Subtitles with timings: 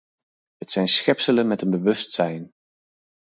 [0.57, 2.53] Het zijn schepselen met een bewustzijn.